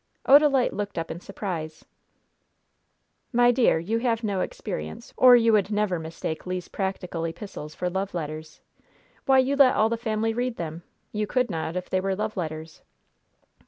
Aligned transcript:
Odalite 0.27 0.71
looked 0.73 0.97
up 0.97 1.11
in 1.11 1.19
surprise. 1.19 1.85
"My 3.31 3.51
dear, 3.51 3.77
you 3.77 3.99
have 3.99 4.23
no 4.23 4.41
experience, 4.41 5.13
or 5.15 5.35
you 5.35 5.53
would 5.53 5.69
never 5.69 5.99
mistake 5.99 6.47
Le's 6.47 6.67
practical 6.67 7.23
epistles 7.23 7.75
for 7.75 7.87
love 7.87 8.15
letters. 8.15 8.61
Why, 9.27 9.37
you 9.37 9.55
let 9.55 9.75
all 9.75 9.89
the 9.89 9.97
family 9.97 10.33
read 10.33 10.55
them! 10.57 10.81
You 11.11 11.27
could 11.27 11.51
not 11.51 11.75
if 11.75 11.87
they 11.87 12.01
were 12.01 12.15
love 12.15 12.35
letters." 12.35 12.81